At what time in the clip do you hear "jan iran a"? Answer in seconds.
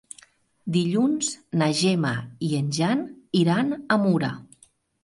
2.81-4.01